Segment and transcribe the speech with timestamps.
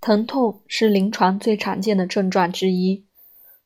[0.00, 3.04] 疼痛是临床最常见的症状之一，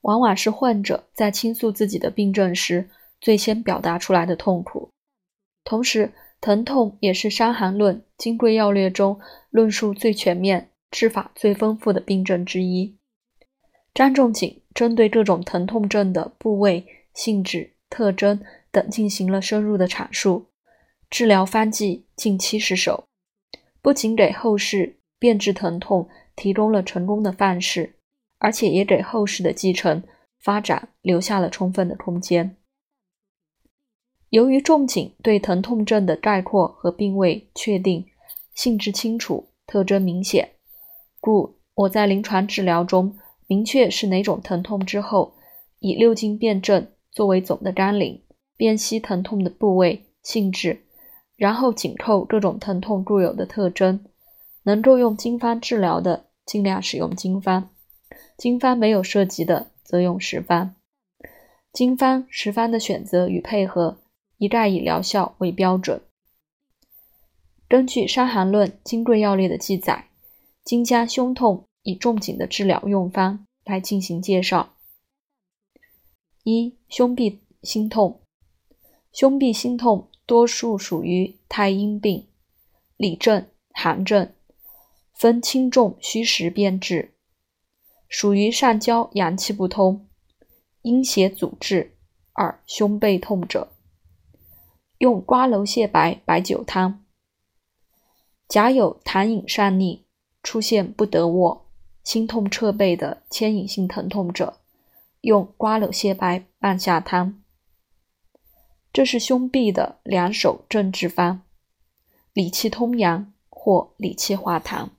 [0.01, 4.91] 往往是患者在倾诉自己的病症时最先表达出来的痛苦。
[5.63, 9.19] 同时，疼痛也是《伤寒论》《金匮要略》中
[9.51, 12.97] 论述最全面、治法最丰富的病症之一。
[13.95, 18.43] 张仲景针对各种疼痛症的部位、性质、特征
[18.73, 20.47] 等进行了深入的阐述，
[21.09, 23.05] 治疗方剂近七十首，
[23.81, 26.07] 不仅给后世辨治疼痛。
[26.37, 27.95] 提供了成功的范式，
[28.39, 30.03] 而且也给后世的继承
[30.41, 32.57] 发展留下了充分的空间。
[34.31, 38.05] 由于仲景对疼痛症的概括和病位确定、
[38.53, 40.57] 性质清楚、特征明显，
[41.21, 45.35] 故我在临床治疗中明确是哪种疼痛之后，
[45.79, 48.21] 以六经辨证作为总的纲领，
[48.57, 50.83] 辨析疼痛的部位、性质，
[51.37, 54.05] 然后紧扣各种疼痛固有的特征。
[54.65, 57.71] 能够用经方治疗的，尽量使用经方；
[58.37, 60.75] 经方没有涉及的，则用实方。
[61.73, 63.99] 经方、实方的选择与配合，
[64.39, 66.03] 一概以疗效为标准。
[67.69, 70.09] 根据《伤寒论》《金匮要略》的记载，
[70.65, 74.75] 今将胸痛以仲景的治疗用方来进行介绍。
[76.45, 78.21] 一、胸痹心痛。
[79.13, 82.27] 胸痹心痛多数属于太阴病，
[82.97, 84.34] 里症、寒症。
[85.15, 87.15] 分轻重虚实辨治，
[88.09, 90.09] 属于上焦阳气不通、
[90.83, 91.97] 阴邪阻滞
[92.33, 93.73] 二胸背痛者，
[94.99, 97.05] 用瓜蒌泻白白酒汤。
[98.49, 100.05] 甲有痰饮上逆、
[100.43, 101.71] 出现不得卧、
[102.03, 104.61] 心痛彻背的牵引性疼痛者，
[105.23, 107.41] 用瓜蒌泻白半夏汤。
[108.93, 111.43] 这是胸痹的两手正治方，
[112.33, 114.91] 理气通阳或理气化痰。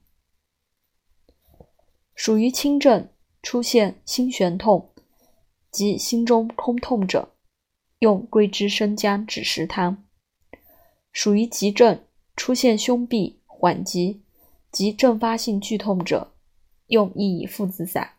[2.16, 3.10] 属于轻症，
[3.44, 4.90] 出现心悬痛
[5.70, 7.36] 及心中空痛者，
[8.00, 9.98] 用桂枝生姜枳实汤；
[11.12, 12.02] 属于急症，
[12.38, 14.24] 出现胸痹缓急
[14.72, 16.32] 及阵发性剧痛者，
[16.88, 18.14] 用薏苡附子散；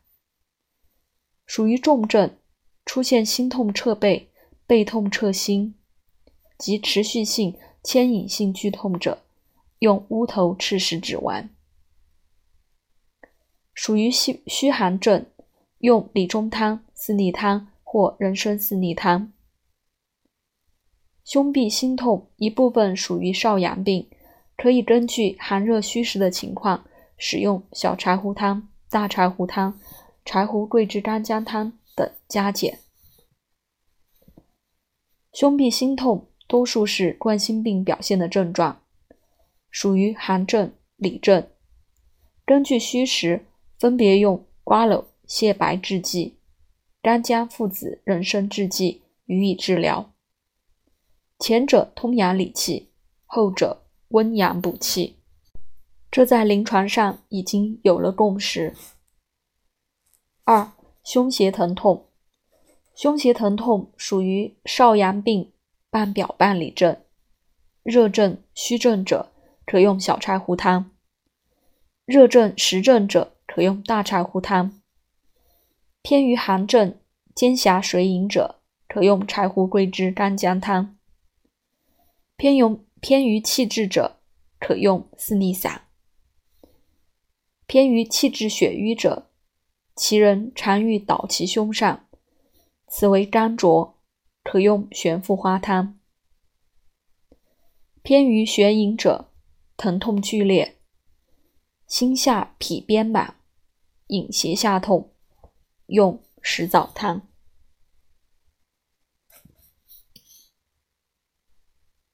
[1.46, 2.36] 属于重症，
[2.84, 4.30] 出现心痛彻背、
[4.66, 5.74] 背痛彻心
[6.58, 9.24] 及持续性牵引性剧痛者，
[9.78, 11.55] 用乌头赤石脂丸。
[13.76, 15.26] 属于虚虚寒症，
[15.80, 19.32] 用理中汤、四逆汤或人参四逆汤。
[21.22, 24.08] 胸痹心痛一部分属于少阳病，
[24.56, 26.86] 可以根据寒热虚实的情况，
[27.18, 29.78] 使用小柴胡汤、大柴胡汤、
[30.24, 32.78] 柴胡桂枝干姜汤等加减。
[35.34, 38.80] 胸痹心痛多数是冠心病表现的症状，
[39.70, 41.46] 属于寒症、里症，
[42.46, 43.44] 根据虚实。
[43.78, 46.38] 分别用瓜蒌泻白制剂、
[47.02, 50.12] 干姜附子人参制剂予以治疗。
[51.38, 52.88] 前者通阳理气，
[53.26, 55.16] 后者温阳补气，
[56.10, 58.74] 这在临床上已经有了共识。
[60.44, 60.72] 二、
[61.04, 62.06] 胸胁疼痛，
[62.94, 65.52] 胸胁疼痛属于少阳病
[65.90, 66.96] 半表半里症，
[67.82, 69.30] 热症、虚症者
[69.66, 70.92] 可用小柴胡汤，
[72.06, 73.35] 热症、实症者。
[73.46, 74.80] 可用大柴胡汤。
[76.02, 76.98] 偏于寒症、
[77.34, 80.96] 兼狭水饮者，可用柴胡桂枝干姜汤。
[82.36, 84.20] 偏用偏于气滞者，
[84.60, 85.88] 可用四逆散。
[87.66, 89.30] 偏于气滞血瘀者，
[89.94, 92.06] 其人常欲倒其胸上，
[92.86, 93.98] 此为肝浊，
[94.44, 95.98] 可用玄附花汤。
[98.02, 99.32] 偏于血饮者，
[99.76, 100.76] 疼痛剧烈，
[101.88, 103.35] 心下痞边满。
[104.08, 105.10] 引胁下痛，
[105.86, 107.22] 用石枣汤。